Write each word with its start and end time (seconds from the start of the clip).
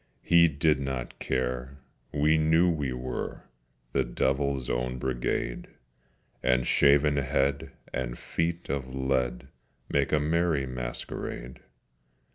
We 0.31 0.47
did 0.47 0.79
not 0.79 1.19
care: 1.19 1.77
we 2.11 2.35
knew 2.39 2.67
we 2.71 2.91
were 2.91 3.43
The 3.93 4.03
Devil's 4.03 4.67
Own 4.67 4.97
Brigade: 4.97 5.67
And 6.41 6.65
shaven 6.65 7.17
head 7.17 7.71
and 7.93 8.17
feet 8.17 8.67
of 8.67 8.95
lead 8.95 9.49
Make 9.89 10.11
a 10.11 10.19
merry 10.19 10.65
masquerade. 10.65 11.59